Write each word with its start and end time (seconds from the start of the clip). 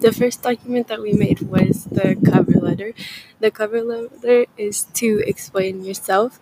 the 0.00 0.12
first 0.12 0.42
document 0.42 0.88
that 0.88 1.00
we 1.02 1.12
made 1.12 1.40
was 1.40 1.84
the 1.86 2.16
cover 2.30 2.52
letter. 2.60 2.92
The 3.40 3.50
cover 3.50 3.82
letter 3.82 4.46
is 4.56 4.84
to 4.94 5.22
explain 5.26 5.84
yourself, 5.84 6.38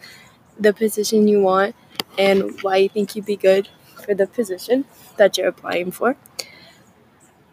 the 0.59 0.73
position 0.73 1.29
you 1.29 1.41
want, 1.43 1.75
and 2.19 2.61
why 2.63 2.77
you 2.79 2.89
think 2.89 3.17
you'd 3.17 3.27
be 3.27 3.37
good 3.37 3.69
for 4.05 4.15
the 4.15 4.27
position 4.27 4.85
that 5.17 5.39
you're 5.39 5.49
applying 5.49 5.91
for. 5.91 6.17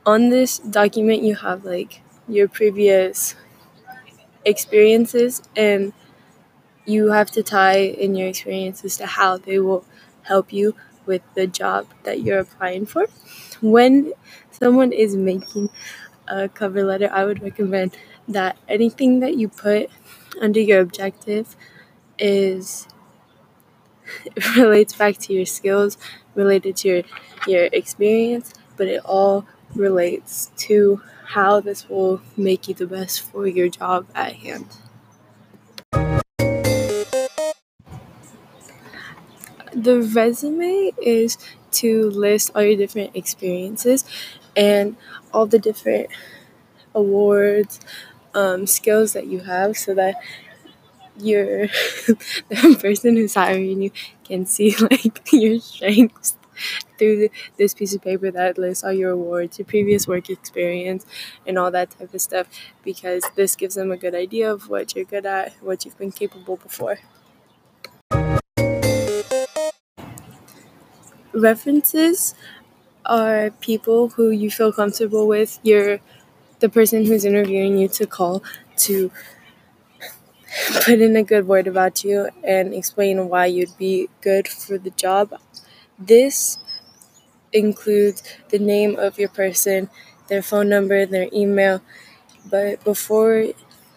On 0.05 0.29
this 0.29 0.59
document, 0.59 1.23
you 1.23 1.33
have 1.35 1.65
like 1.65 2.01
your 2.27 2.47
previous 2.47 3.35
experiences, 4.45 5.41
and 5.55 5.93
you 6.85 7.11
have 7.11 7.31
to 7.31 7.43
tie 7.43 7.79
in 7.79 8.15
your 8.15 8.27
experiences 8.29 8.97
to 8.97 9.05
how 9.05 9.37
they 9.37 9.59
will 9.59 9.85
help 10.23 10.53
you 10.53 10.75
with 11.05 11.21
the 11.35 11.47
job 11.47 11.87
that 12.03 12.21
you're 12.21 12.39
applying 12.39 12.85
for. 12.85 13.07
When 13.61 14.13
someone 14.51 14.91
is 14.91 15.15
making 15.15 15.69
a 16.27 16.49
cover 16.49 16.83
letter, 16.83 17.09
I 17.11 17.25
would 17.25 17.41
recommend 17.41 17.97
that 18.27 18.57
anything 18.67 19.19
that 19.21 19.35
you 19.35 19.49
put 19.49 19.89
under 20.41 20.59
your 20.59 20.79
objective 20.81 21.55
is 22.19 22.87
relates 24.57 24.93
back 24.95 25.17
to 25.17 25.33
your 25.33 25.45
skills, 25.45 25.97
related 26.35 26.75
to 26.77 26.87
your, 26.87 27.03
your 27.47 27.63
experience, 27.71 28.53
but 28.77 28.87
it 28.87 29.01
all 29.05 29.45
relates 29.75 30.51
to 30.57 31.01
how 31.27 31.59
this 31.61 31.87
will 31.89 32.21
make 32.35 32.67
you 32.67 32.73
the 32.73 32.87
best 32.87 33.21
for 33.21 33.47
your 33.47 33.69
job 33.69 34.05
at 34.13 34.33
hand. 34.35 34.67
The 39.81 40.01
resume 40.01 40.91
is 41.01 41.37
to 41.79 42.09
list 42.09 42.51
all 42.53 42.63
your 42.63 42.77
different 42.77 43.15
experiences 43.15 44.05
and 44.55 44.95
all 45.33 45.45
the 45.47 45.59
different 45.59 46.09
awards, 46.95 47.79
um, 48.35 48.67
skills 48.67 49.13
that 49.13 49.27
you 49.27 49.41
have 49.41 49.77
so 49.77 49.93
that 49.95 50.15
your 51.17 51.67
the 52.07 52.77
person 52.81 53.15
who's 53.15 53.35
hiring 53.35 53.81
you 53.81 53.91
can 54.23 54.45
see 54.45 54.75
like 54.91 55.21
your 55.31 55.59
strengths 55.59 56.37
through 56.97 57.29
this 57.57 57.73
piece 57.73 57.95
of 57.95 58.01
paper 58.01 58.31
that 58.31 58.57
lists 58.57 58.83
all 58.83 58.93
your 58.93 59.11
awards, 59.11 59.59
your 59.59 59.65
previous 59.65 60.07
work 60.07 60.29
experience, 60.29 61.05
and 61.47 61.57
all 61.57 61.71
that 61.71 61.91
type 61.91 62.13
of 62.13 62.21
stuff 62.21 62.47
because 62.83 63.23
this 63.35 63.55
gives 63.55 63.75
them 63.75 63.91
a 63.91 63.97
good 63.97 64.15
idea 64.15 64.51
of 64.51 64.69
what 64.69 64.95
you're 64.95 65.05
good 65.05 65.25
at, 65.25 65.53
what 65.61 65.85
you've 65.85 65.97
been 65.97 66.11
capable 66.11 66.57
before. 66.57 66.99
References 71.33 72.35
are 73.05 73.51
people 73.61 74.09
who 74.09 74.31
you 74.31 74.51
feel 74.51 74.73
comfortable 74.73 75.27
with. 75.27 75.59
You're 75.63 75.99
the 76.59 76.69
person 76.69 77.05
who's 77.05 77.25
interviewing 77.25 77.77
you 77.77 77.87
to 77.89 78.05
call 78.07 78.43
to 78.77 79.11
put 80.85 80.99
in 81.01 81.15
a 81.15 81.23
good 81.23 81.47
word 81.47 81.67
about 81.67 82.03
you 82.03 82.29
and 82.43 82.73
explain 82.73 83.29
why 83.29 83.45
you'd 83.45 83.77
be 83.77 84.09
good 84.21 84.47
for 84.47 84.77
the 84.77 84.89
job. 84.91 85.33
This 85.97 86.59
includes 87.53 88.23
the 88.49 88.59
name 88.59 88.97
of 88.97 89.19
your 89.19 89.29
person, 89.29 89.89
their 90.27 90.41
phone 90.41 90.69
number, 90.69 91.05
their 91.05 91.29
email. 91.33 91.81
But 92.49 92.83
before, 92.83 93.47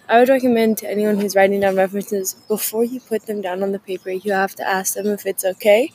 I 0.08 0.20
would 0.20 0.28
recommend 0.28 0.78
to 0.78 0.91
anyone 0.91 1.19
who's 1.20 1.36
writing 1.36 1.60
down 1.60 1.76
references, 1.76 2.34
before 2.48 2.84
you 2.84 3.00
put 3.00 3.26
them 3.26 3.41
down 3.41 3.62
on 3.62 3.72
the 3.72 3.78
paper, 3.78 4.10
you 4.10 4.32
have 4.32 4.54
to 4.56 4.69
ask 4.69 4.94
them 4.94 5.06
if 5.08 5.26
it's 5.26 5.44
okay 5.44 5.92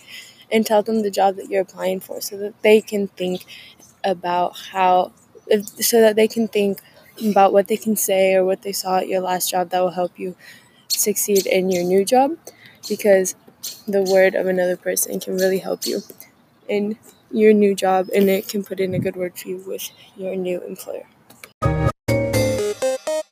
and 0.51 0.65
tell 0.65 0.81
them 0.83 1.01
the 1.01 1.11
job 1.11 1.35
that 1.35 1.49
you're 1.49 1.61
applying 1.61 1.99
for 1.99 2.21
so 2.21 2.37
that 2.37 2.61
they 2.61 2.81
can 2.81 3.07
think 3.09 3.45
about 4.03 4.57
how, 4.71 5.11
if, 5.47 5.67
so 5.83 6.01
that 6.01 6.15
they 6.15 6.27
can 6.27 6.47
think 6.47 6.81
about 7.25 7.53
what 7.53 7.67
they 7.67 7.77
can 7.77 7.95
say 7.95 8.33
or 8.33 8.45
what 8.45 8.61
they 8.61 8.71
saw 8.71 8.97
at 8.97 9.07
your 9.07 9.21
last 9.21 9.49
job 9.51 9.69
that 9.69 9.79
will 9.79 9.91
help 9.91 10.17
you 10.17 10.35
succeed 10.89 11.45
in 11.45 11.69
your 11.69 11.83
new 11.83 12.05
job 12.05 12.37
because 12.87 13.35
the 13.87 14.03
word 14.03 14.35
of 14.35 14.47
another 14.47 14.77
person 14.77 15.19
can 15.19 15.35
really 15.37 15.59
help 15.59 15.85
you 15.85 16.01
in 16.67 16.97
your 17.31 17.53
new 17.53 17.75
job 17.75 18.07
and 18.15 18.29
it 18.29 18.47
can 18.47 18.63
put 18.63 18.79
in 18.79 18.93
a 18.93 18.99
good 18.99 19.15
word 19.15 19.37
for 19.37 19.49
you 19.49 19.63
with 19.67 19.91
your 20.17 20.35
new 20.35 20.61
employer. 20.65 21.05